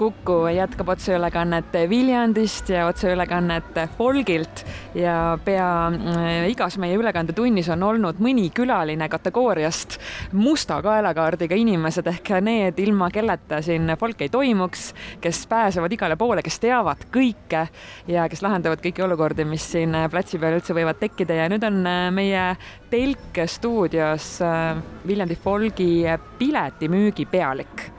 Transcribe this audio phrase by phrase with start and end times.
[0.00, 3.64] Kuku jätkab otseülekannet Viljandist ja otseülekannet
[3.98, 4.64] Folgilt.
[4.94, 9.98] Ja pea äh, igas meie ülekandetunnis on olnud mõni külaline kategooriast
[10.32, 12.08] musta kaelakaardiga inimesed.
[12.14, 14.86] Ehk need, ilma kelleta siin folk ei toimuks,
[15.20, 17.66] kes pääsevad igale poole, kes teavad kõike
[18.08, 21.42] ja kes lahendavad kõiki olukordi, mis siin platsi peal üldse võivad tekkida.
[21.42, 22.48] Ja nüüd on äh, meie
[22.88, 25.92] telk stuudios äh, Viljandi Folgi
[26.40, 27.90] piletimüügi pealik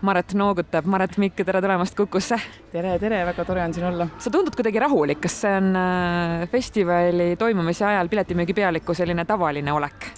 [0.00, 0.84] Maret noogutab.
[0.84, 2.38] Maret Mikk, tere tulemast Kukusse.
[2.72, 4.08] tere, tere, väga tore on siin olla.
[4.18, 9.72] sa tundud kuidagi rahulik, kas see on äh, festivali toimumise ajal piletimüügi pealiku selline tavaline
[9.72, 10.10] olek?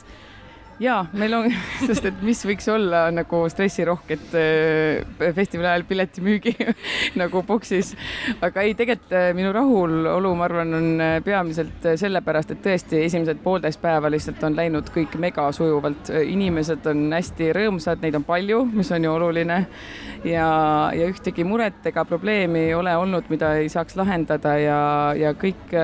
[0.81, 1.49] Ja meil on,
[1.89, 6.55] sest et mis võiks olla nagu stressirohket äh, festivali ajal piletimüügi
[7.21, 7.95] nagu boksis.
[8.45, 13.43] aga ei, tegelikult äh, minu rahulolu, ma arvan, on äh, peamiselt sellepärast, et tõesti esimesed
[13.43, 16.13] poolteist päeva lihtsalt on läinud kõik mega sujuvalt.
[16.19, 19.59] inimesed on hästi rõõmsad, neid on palju, mis on ju oluline.
[20.25, 20.49] ja,
[20.95, 24.79] ja ühtegi muret ega probleemi ei ole olnud, mida ei saaks lahendada ja,
[25.19, 25.75] ja kõik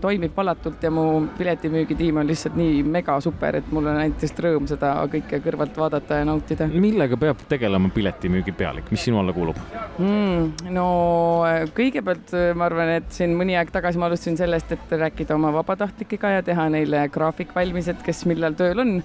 [0.00, 4.44] toimib valatult ja mu piletimüügitiim on lihtsalt nii mega super, et mul on ainult lihtsalt
[4.44, 6.66] rõõm seda kõike kõrvalt vaadata ja nautida.
[6.68, 9.56] millega peab tegelema piletimüügi pealik, mis sinu alla kuulub
[9.98, 10.70] mm,?
[10.74, 10.86] no
[11.74, 16.38] kõigepealt ma arvan, et siin mõni aeg tagasi ma alustasin sellest, et rääkida oma vabatahtlikega
[16.38, 18.98] ja teha neile graafik valmis, et kes millal tööl on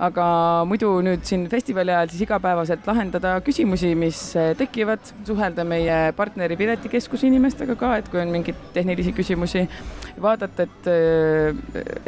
[0.00, 0.26] aga
[0.68, 4.20] muidu nüüd siin festivali ajal siis igapäevaselt lahendada küsimusi, mis
[4.58, 9.66] tekivad, suhelda meie partneri Piletikeskuse inimestega ka, et kui on mingeid tehnilisi küsimusi,
[10.20, 10.90] vaadata, et,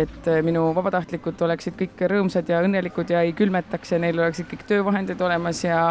[0.06, 4.66] et minu vabatahtlikud oleksid kõik rõõmsad ja õnnelikud ja ei külmetaks ja neil oleksid kõik
[4.72, 5.84] töövahendid olemas ja,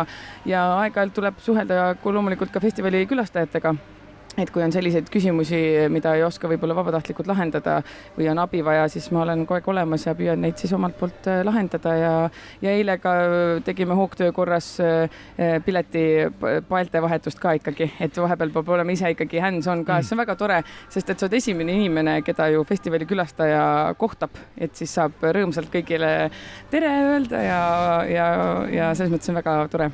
[0.50, 3.76] ja aeg-ajalt tuleb suhelda loomulikult ka festivali külastajatega
[4.40, 5.60] et kui on selliseid küsimusi,
[5.92, 7.82] mida ei oska võib-olla vabatahtlikult lahendada
[8.16, 10.96] või on abi vaja, siis ma olen kogu aeg olemas ja püüan neid siis omalt
[11.00, 11.96] poolt äh, lahendada.
[12.00, 12.14] Ja,
[12.64, 13.16] ja eile ka
[13.68, 15.10] tegime hoogtöö korras äh,
[15.66, 16.06] pileti
[16.70, 20.00] paelte vahetust ka ikkagi, et vahepeal peab olema ise ikkagi hands-on ka.
[20.00, 20.62] Mm., see on väga tore,
[20.94, 23.66] sest et sa oled esimene inimene, keda ju festivali külastaja
[24.00, 26.14] kohtab, et siis saab rõõmsalt kõigile
[26.72, 27.62] tere öelda ja,
[28.08, 28.32] ja,
[28.72, 29.92] ja selles mõttes on väga tore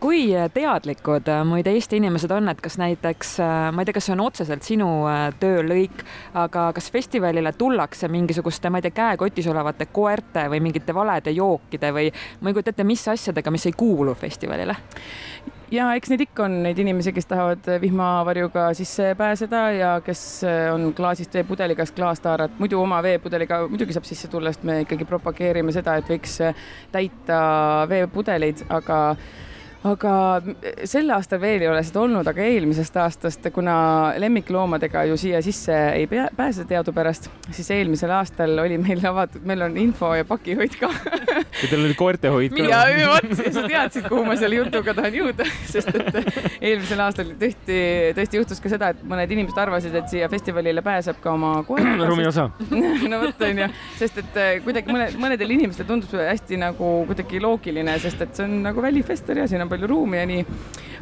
[0.00, 4.08] kui teadlikud äh, muide Eesti inimesed on, et kas näiteks, äh, ma ei tea, kas
[4.08, 6.04] see on otseselt sinu äh, töölõik,
[6.38, 11.94] aga kas festivalile tullakse mingisuguste, ma ei tea, käekotis olevate koerte või mingite valede jookide
[11.96, 12.10] või
[12.40, 14.76] ma ei kujuta ette, mis asjadega, mis ei kuulu festivalile?
[15.70, 20.42] ja eks neid ikka on, neid inimesi, kes tahavad vihmavarjuga sisse pääseda ja kes
[20.74, 25.72] on klaasist veepudeliga klaastaarat, muidu oma veepudeliga muidugi saab sisse tulla, sest me ikkagi propageerime
[25.72, 26.40] seda, et võiks
[26.92, 27.38] täita
[27.88, 28.98] veepudeleid, aga
[29.88, 30.14] aga
[30.88, 33.74] sel aastal veel ei ole seda olnud, aga eelmisest aastast, kuna
[34.20, 39.64] lemmikloomadega ju siia sisse ei pea, pääse teadupärast, siis eelmisel aastal oli meil avatud, meil
[39.64, 40.90] on info ja pakihoid ka
[41.62, 42.66] ja teil oli koertehoid ka?
[42.66, 46.20] ja vot, sa teadsid, kuhu ma selle jutuga tahan jõuda, sest et
[46.60, 47.80] eelmisel aastal tõesti,
[48.18, 52.04] tõesti juhtus ka seda, et mõned inimesed arvasid, et siia festivalile pääseb ka oma koeraga.
[52.10, 56.92] ruumi osa no vot onju, sest et eh, kuidagi mõne, mõnedel inimestel tundub hästi nagu
[57.08, 60.44] kuidagi loogiline, sest et see on nagu välifestival ja siin on palju ruumi ja nii.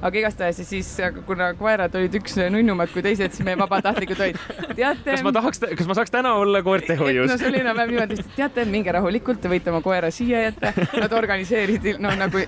[0.03, 0.91] Aga igastahes siis,
[1.27, 4.41] kuna koerad olid üks nunnumad kui teised, siis meie vabatahtlikud olid,
[4.75, 5.11] teate.
[5.11, 7.29] kas ma tahaks, kas ma saaks täna olla koertehoius?
[7.33, 10.73] no see oli enam-vähem niimoodi, et teate, minge rahulikult, te võite oma koera siia jätta.
[10.99, 12.43] Nad organiseerisid no nagu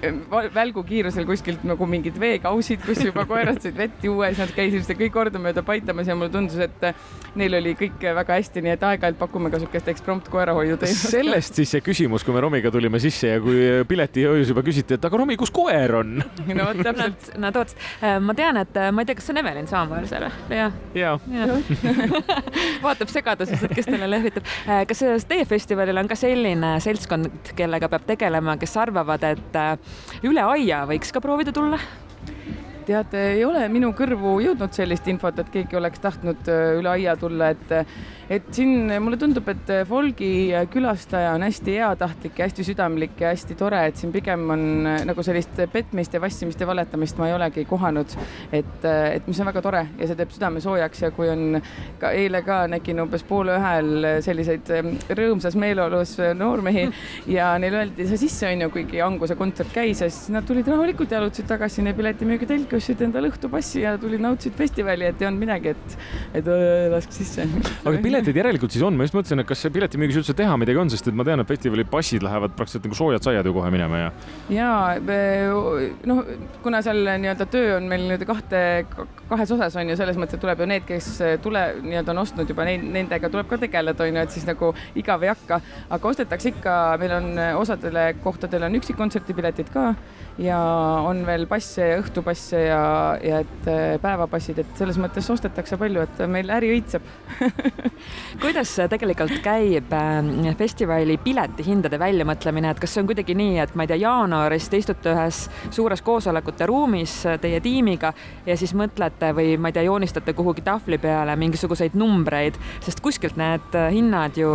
[0.54, 4.86] välgukiirusel kuskilt nagu mingid veekausid, kus juba koerad said vett juua ja siis nad käisid
[4.86, 6.86] seda kõik kordamööda paitamas ja mulle tundus, et
[7.38, 11.10] neil oli kõik väga hästi, nii et aeg-ajalt pakume ka siukest eksprompt koerahoiu teenust.
[11.16, 15.06] sellest siis see küsimus, kui me Romiga tulime sisse ja kui piletihoius juba küsiti, et
[15.06, 16.18] aga Romi, kus koer on?
[16.56, 17.30] no vot täpselt.
[17.40, 20.08] Nad otseselt, äh, ma tean, et äh, ma ei tea, kas see on Evelin Saamäel
[20.10, 20.58] seal või?
[20.58, 20.76] jah.
[20.94, 21.46] ja, ja.
[22.84, 24.46] vaatab segaduses, et kes talle lehvitab.
[24.66, 30.44] Äh, kas teie festivalil on ka selline seltskond, kellega peab tegelema, kes arvavad, et üle
[30.54, 31.80] aia võiks ka proovida tulla?
[32.90, 37.52] Tead, ei ole minu kõrvu jõudnud sellist infot, et keegi oleks tahtnud üle aia tulla,
[37.54, 37.76] et
[38.30, 43.56] et siin mulle tundub, et Folgi külastaja on hästi heatahtlik ja hästi südamlik ja hästi
[43.58, 44.62] tore, et siin pigem on
[45.08, 48.14] nagu sellist petmist ja vassimist ja valetamist ma ei olegi kohanud.
[48.52, 51.58] et, et mis on väga tore ja see teeb südame soojaks ja kui on
[51.98, 54.70] ka eile ka nägin umbes poole ühel selliseid
[55.18, 56.86] rõõmsas meeleolus noormehi
[57.34, 60.70] ja neile öeldi, sa sisse on ju, kuigi Anguse kontsert käis ja siis nad tulid
[60.70, 65.44] rahulikult, jalutasid tagasi sinna piletimüügitelki, ostsid endale õhtupassi ja tulid nautisid festivali, et ei olnud
[65.44, 65.98] midagi, et,
[66.40, 66.50] et
[66.92, 67.46] laske sisse.
[67.84, 70.80] aga pilet piletid järelikult siis on, ma just mõtlesin, et kas piletimüügis üldse teha midagi
[70.80, 73.70] on, sest et ma tean, et festivali passid lähevad praktiliselt nagu soojad saiad ju kohe
[73.72, 74.10] minema ja.
[74.54, 74.70] ja
[76.10, 76.22] noh,
[76.64, 78.62] kuna seal nii-öelda töö on meil nii-öelda kahte,
[79.30, 81.10] kahes osas on ju selles mõttes, et tuleb ju need, kes
[81.44, 84.72] tule nii-öelda on ostnud juba neid, nendega tuleb ka tegeleda, on ju, et siis nagu
[85.00, 85.60] igav ei hakka,
[85.96, 87.30] aga ostetakse ikka, meil on
[87.60, 89.90] osadele kohtadele on üksikkontserdi piletid ka
[90.40, 90.58] ja
[91.04, 92.80] on veel passe ja õhtupasse ja,
[93.24, 97.04] ja et äh, päevapassid, et selles mõttes ostetakse palju, et meil äri õitseb.
[98.42, 103.84] Kuidas tegelikult käib äh, festivali piletihindade väljamõtlemine, et kas see on kuidagi nii, et ma
[103.84, 108.14] ei tea, jaanuaris te istute ühes suures koosolekute ruumis teie tiimiga
[108.46, 113.36] ja siis mõtlete või ma ei tea, joonistate kuhugi tahvli peale mingisuguseid numbreid, sest kuskilt
[113.40, 114.50] need hinnad ju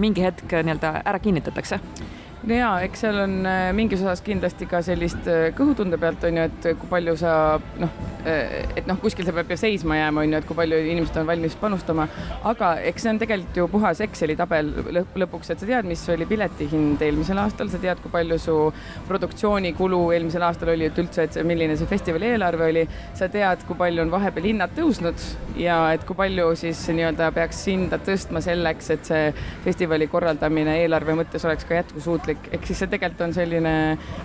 [0.00, 1.80] mingi hetk nii-öelda ära kinnitatakse
[2.42, 6.40] no ja eks seal on äh, mingis osas kindlasti ka sellist äh, kõhutunde pealt on
[6.40, 7.32] ju, et kui palju sa
[7.80, 7.94] noh,
[8.26, 11.28] et noh, kuskil see peab ju seisma jääma, on ju, et kui palju inimesed on
[11.28, 12.08] valmis panustama.
[12.48, 16.26] aga eks see on tegelikult ju puhas Exceli tabel lõpuks, et sa tead, mis oli
[16.28, 18.56] piletihind eelmisel aastal, sa tead, kui palju su
[19.08, 22.86] produktsioonikulu eelmisel aastal oli, et üldse, et milline see festivali eelarve oli.
[23.14, 25.24] sa tead, kui palju on vahepeal hinnad tõusnud
[25.58, 29.32] ja et kui palju siis nii-öelda peaks hinda tõstma selleks, et see
[29.64, 33.74] festivali korraldamine eelarve mõttes oleks ka jätkusuutlik, ehk siis see tegelikult on selline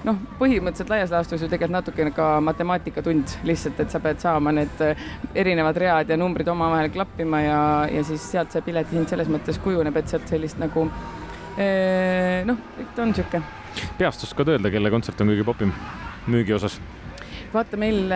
[0.08, 4.84] noh, põhimõtteliselt laias laastus ju tegelikult natukene ka matemaatikatund lihtsalt, et sa pead saama need
[4.86, 5.04] äh,
[5.36, 7.60] erinevad read ja numbrid omavahel klappima ja,
[7.92, 10.88] ja siis sealt see piletihind selles mõttes kujuneb, et sealt sellist nagu
[11.58, 12.60] äh, noh,
[12.98, 13.44] on niisugune.
[14.00, 15.76] peast oskad öelda, kelle kontsert on kõige popim
[16.32, 16.80] müügi osas?
[17.54, 18.12] Vaata, meil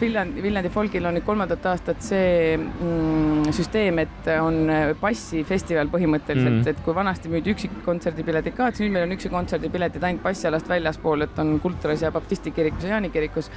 [0.00, 4.70] Viljandi, Viljandi folgil on nüüd kolmandat aastat see mm, süsteem, et on
[5.00, 6.70] passifestival põhimõtteliselt mm, -hmm.
[6.74, 11.26] et kui vanasti müüdi üksikkontserdipiletid ka, et siis nüüd meil on üksikkontserdipiletid ainult passialast väljaspool,
[11.26, 13.50] et on Kulturas ja Baptisti kirikus ja Jaani kirikus.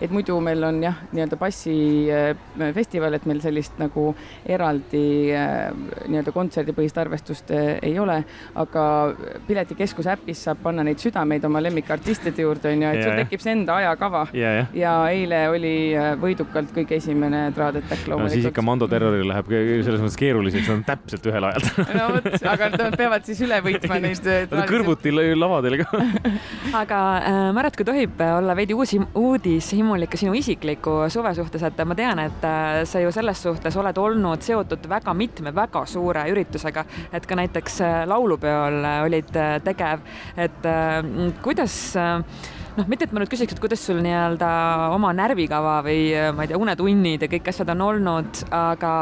[0.00, 4.14] et muidu meil on jah, nii-öelda passifestival, et meil sellist nagu
[4.46, 5.70] eraldi äh,
[6.08, 9.14] nii-öelda kontserdipõhist arvestust äh, ei ole, aga
[9.46, 13.52] Piletikeskuse äpis saab panna neid südameid oma lemmikartistide juurde, on ju, et sul tekib see
[13.52, 14.54] enda ajakava yeah,.
[14.54, 18.24] Yeah ja eile oli äh, võidukalt kõige esimene Traadetek loomulikult.
[18.24, 19.50] no siis ikka Mando terroril läheb
[19.84, 21.66] selles mõttes keeruliseks, nad on täpselt ühel ajal
[21.98, 24.28] no vot, aga nad peavad siis üle võitma neid.
[24.50, 26.02] Nad on kõrvuti lavadel ka
[26.82, 31.96] aga äh, Märt, kui tohib olla veidi uusi uudishimulik sinu isikliku suve suhtes, et ma
[31.98, 36.86] tean, et äh, sa ju selles suhtes oled olnud seotud väga mitme väga suure üritusega,
[37.12, 39.34] et ka näiteks äh, laulupeol olid
[39.64, 40.02] tegev,
[40.40, 40.66] et
[41.42, 41.76] kuidas
[42.80, 44.48] noh, mitte et ma nüüd küsiks, et kuidas sul nii-öelda
[44.96, 48.94] oma närvikava või ma ei tea, unetunnid ja kõik asjad on olnud, aga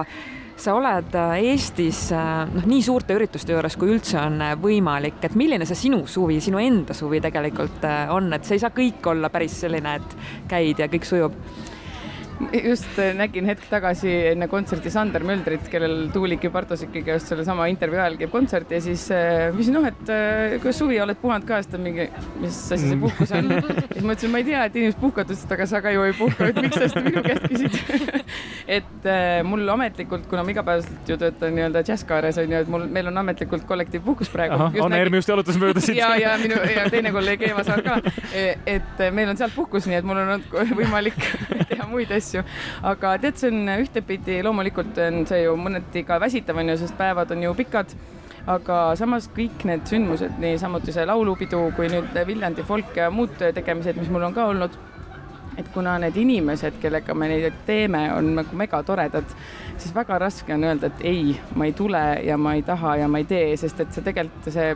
[0.59, 5.21] sa oled äh, Eestis äh, noh, nii suurte ürituste juures, kui üldse on äh, võimalik,
[5.23, 9.07] et milline see sinu suvi, sinu enda suvi tegelikult on, et see ei saa kõik
[9.13, 10.17] olla päris selline, et
[10.51, 11.39] käid ja kõik sujub
[12.52, 18.00] just äh, nägin hetk tagasi enne kontserti Sander Möldrit, kellel Tuulik Bartosikiga just sellesama intervjuu
[18.00, 21.58] ajal käib kontsert ja siis äh, küsin, noh, et äh, kuidas suvi oled puhanud ka,
[21.62, 22.06] siis ta mingi,
[22.43, 23.50] mis asi see puhkus on.
[23.58, 26.06] siis ma ütlesin, ma ei tea, et inimesed puhkavad, ütles, et aga sa ka ju
[26.06, 28.25] ei puhka, et miks sa seda minu käest küsid
[28.79, 32.87] et äh, mul ametlikult, kuna ma igapäevaselt ju töötan nii-öelda džässkaares on ju, et mul,
[32.93, 34.70] meil on ametlikult kollektiivpuhkus praegu.
[34.84, 35.99] Anne Ermi just jalutas mööda siit.
[35.99, 37.99] ja, ja minu ja teine kolleeg Eeva Saar ka.
[38.37, 38.46] E,
[38.79, 41.19] et meil on sealt puhkus, nii et mul on olnud võimalik
[41.70, 42.45] teha muid asju asju.
[42.93, 46.97] aga tead, see on ühtepidi loomulikult on see ju mõneti ka väsitav on ju, sest
[47.01, 47.97] päevad on ju pikad
[48.49, 53.99] aga samas kõik need sündmused, niisamuti see laulupidu kui nüüd Viljandi folk ja muud tegemised,
[54.01, 54.79] mis mul on ka olnud,
[55.59, 59.37] et kuna need inimesed, kellega me neid teeme, on nagu megatoredad,
[59.77, 63.09] siis väga raske on öelda, et ei, ma ei tule ja ma ei taha ja
[63.11, 64.73] ma ei tee, sest et see tegelikult see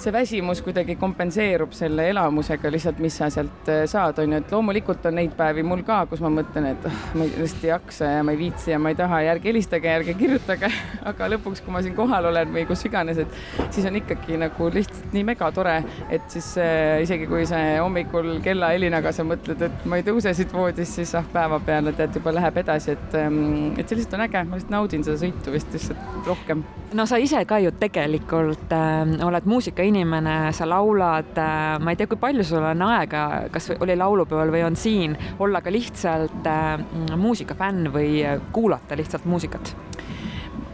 [0.00, 4.52] see väsimus kuidagi kompenseerub selle elamusega lihtsalt, mis sa sealt äh, saad, on ju, et
[4.52, 8.10] loomulikult on neid päevi mul ka, kus ma mõtlen, et oh, ma lihtsalt ei jaksa
[8.18, 10.70] ja ma ei viitsi ja ma ei taha ja ärge helistage, ärge kirjutage.
[11.10, 13.38] aga lõpuks, kui ma siin kohal olen või kus iganes, et
[13.74, 15.78] siis on ikkagi nagu lihtsalt nii megatore,
[16.12, 20.52] et siis äh, isegi kui see hommikul kellahelinaga sa mõtled, et ma ei tõuse siit
[20.52, 24.44] voodist, siis ah, päevapeale tead juba läheb edasi, et, ähm, et see lihtsalt on äge,
[24.44, 26.66] ma lihtsalt naudin seda sõitu vist lihtsalt rohkem.
[26.96, 31.98] no sa ise ka ju tegelikult äh, oled muusika inimene, sa laulad, äh, ma ei
[31.98, 36.46] tea, kui palju sul on aega, kas oli laulupeol või on siin, olla ka lihtsalt
[36.50, 36.76] äh,
[37.16, 38.20] muusikafänn või
[38.52, 39.74] kuulata lihtsalt muusikat?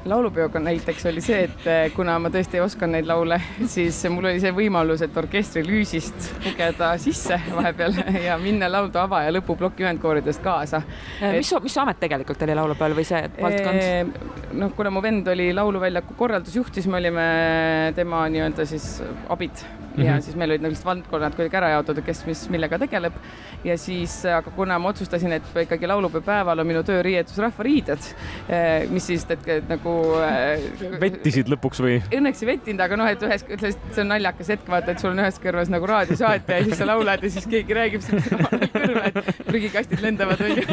[0.08, 3.38] Laulupeoga näiteks oli see, et eh, kuna ma tõesti ei osanud neid laule,
[3.74, 7.94] siis mul oli see võimalus, et orkestri lüüsist lugeda sisse vahepeal
[8.28, 10.82] ja minna laulda ava- ja lõpuploki ühendkooridest kaasa.
[11.20, 13.82] Eh, mis su, mis amet tegelikult oli laulupeol või see valdkond?
[13.82, 17.28] Eh, noh, kuna mu vend oli Lauluväljaku korraldusjuht, siis me olime
[17.96, 18.96] tema nii-öelda siis
[19.30, 19.62] abid
[19.96, 20.06] mm -hmm.
[20.06, 23.12] ja siis meil olid nagu valdkonnad kuidagi ära jaotatud, kes mis millega tegeleb.
[23.64, 28.08] ja siis, aga kuna ma otsustasin, et ikkagi laulupeo päeval on minu tööriietus rahvariided,
[28.90, 30.60] mis siis, et, nagu äh,
[31.00, 32.00] vettisid lõpuks või?
[32.14, 33.44] Õnneks ei vettinud, aga noh, et ühes,
[33.92, 36.88] see on naljakas hetk, vaata, et sul on ühes kõrvas nagu raadiosaate ja siis sa
[36.88, 38.26] laulad ja siis keegi räägib sind
[38.76, 40.66] kõrva, et prügikastid lendavad onju.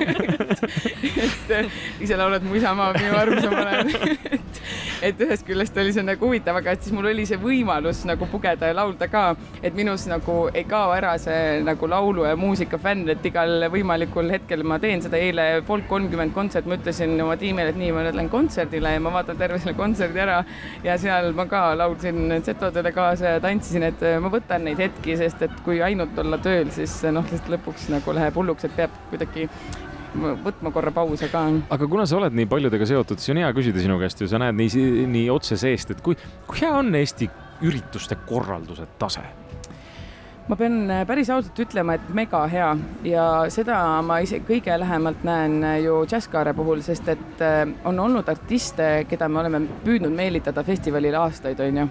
[1.26, 4.62] et ise laulad mu isamaa, minu armus on olen et,
[5.10, 8.28] et ühest küljest oli see nagu huvitav, aga et siis mul oli see võimalus nagu
[8.32, 9.24] pugeda ja laulda ka,
[9.63, 14.32] et minus nagu ei kao ära see nagu laulu ja muusika fänn, et igal võimalikul
[14.34, 15.18] hetkel ma teen seda.
[15.20, 19.04] eile Folk kolmkümmend kontsert, ma ütlesin oma tiimile, et nii, ma nüüd lähen kontserdile ja
[19.04, 20.39] ma vaatan terve selle kontserdi ära
[20.86, 25.44] ja seal ma ka laulsin setodele kaasa ja tantsisin, et ma võtan neid hetki, sest
[25.46, 29.50] et kui ainult olla tööl, siis noh, lihtsalt lõpuks nagu läheb hulluks, et peab kuidagi
[30.18, 31.44] võtma korra pause ka.
[31.70, 34.42] aga kuna sa oled nii paljudega seotud, siis on hea küsida sinu käest ju, sa
[34.42, 37.30] näed nii, nii otse seest, et kui, kui hea on Eesti
[37.62, 39.28] ürituste korralduse tase?
[40.50, 42.70] ma pean äh, päris ausalt ütlema, et mega hea
[43.06, 48.00] ja seda ma ise kõige lähemalt näen äh, ju Jazzkaare puhul, sest et äh, on
[48.01, 51.86] olnud artiste, keda me oleme püüdnud meelitada festivalile aastaid, on ju.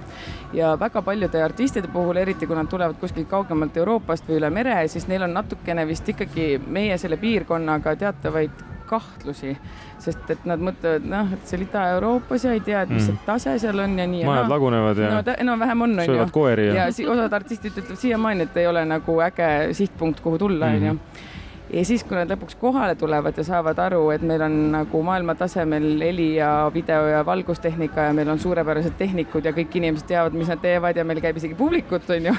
[0.58, 4.80] ja väga paljude artistide puhul, eriti kui nad tulevad kuskilt kaugemalt Euroopast või üle mere,
[4.90, 9.54] siis neil on natukene vist ikkagi meie selle piirkonnaga teatavaid kahtlusi,
[10.02, 13.06] sest et nad mõtlevad, noh, et see oli Ida-Euroopas ja ei tea, et mis mm.
[13.08, 14.26] see tase seal on ja nii.
[14.28, 15.14] majad lagunevad ja.
[15.16, 16.12] no enam-vähem on, onju.
[16.12, 16.86] söövad koeri ja.
[16.88, 21.26] ja osad artistid ütlevad siiamaani, et ei ole nagu äge sihtpunkt, kuhu tulla, onju mm
[21.72, 25.86] ja siis, kui nad lõpuks kohale tulevad ja saavad aru, et meil on nagu maailmatasemel
[26.00, 30.48] heli ja video ja valgustehnika ja meil on suurepärased tehnikud ja kõik inimesed teavad, mis
[30.48, 32.34] nad teevad ja meil käib isegi publikut, onju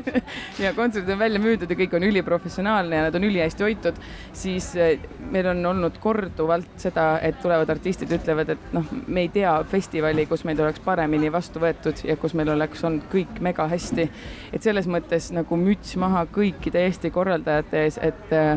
[0.62, 3.98] ja kontserdid on välja müüdud ja kõik on üliprofessionaalne ja nad on ülihästi hoitud,
[4.36, 9.32] siis eh, meil on olnud korduvalt seda, et tulevad artistid, ütlevad, et noh, me ei
[9.32, 13.66] tea festivali, kus meid oleks paremini vastu võetud ja kus meil oleks olnud kõik mega
[13.70, 14.08] hästi.
[14.52, 18.56] et selles mõttes nagu müts maha kõikide Eesti korraldajate ees, et eh,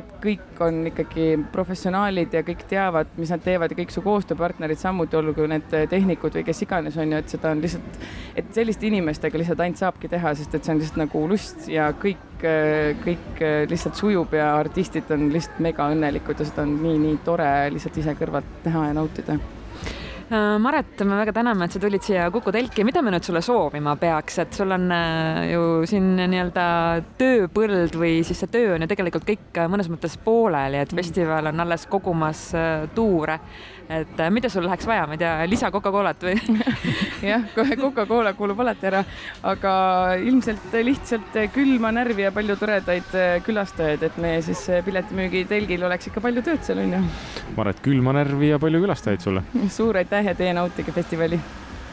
[0.00, 4.80] et kõik on ikkagi professionaalid ja kõik teavad, mis nad teevad ja kõik su koostööpartnerid
[4.80, 8.00] samuti, olgu need tehnikud või kes iganes on ju, et seda on lihtsalt,
[8.36, 11.90] et selliste inimestega lihtsalt ainult saabki teha, sest et see on lihtsalt nagu lust ja
[11.96, 12.24] kõik,
[13.04, 18.02] kõik lihtsalt sujub ja artistid on lihtsalt mega õnnelikud ja seda on nii-nii tore lihtsalt
[18.02, 19.40] ise kõrvalt näha ja nautida
[20.26, 22.82] Maret, me väga täname, et sa tulid siia Kuku telki.
[22.84, 26.64] mida me nüüd sulle soovima peaks, et sul on äh, ju siin nii-öelda
[27.20, 30.98] tööpõld või siis see töö on ju tegelikult kõik mõnes mõttes pooleli, et mm.
[30.98, 33.38] festival on alles kogumas äh, tuure
[33.88, 36.34] et äh, mida sul läheks vaja, ma ei tea, lisa Coca-Colat või
[37.30, 39.02] jah, kohe Coca-Cola kuulub alati ära,
[39.46, 39.72] aga
[40.22, 45.86] ilmselt lihtsalt külma närvi ja palju toredaid äh, külastajaid, et meie siis äh, piletimüügi telgil
[45.86, 47.02] oleks ikka palju tööd seal onju.
[47.56, 49.44] Maret, külma närvi ja palju külastajaid sulle.
[49.78, 51.40] suur aitäh ja teie nautige festivali